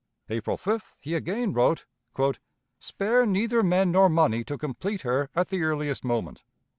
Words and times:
April 0.31 0.57
5th 0.57 0.97
he 1.01 1.13
again 1.13 1.53
wrote: 1.53 1.85
"Spare 2.79 3.23
neither 3.27 3.61
men 3.61 3.91
nor 3.91 4.09
money 4.09 4.43
to 4.45 4.57
complete 4.57 5.03
her 5.03 5.29
at 5.35 5.49
the 5.49 5.61
earliest 5.61 6.03
moment. 6.03 6.41